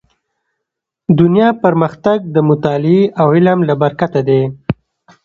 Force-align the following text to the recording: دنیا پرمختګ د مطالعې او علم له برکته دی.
دنیا 1.19 1.49
پرمختګ 1.63 2.17
د 2.35 2.37
مطالعې 2.49 3.01
او 3.21 3.27
علم 3.35 3.59
له 3.69 3.73
برکته 3.81 4.19
دی. 4.27 4.41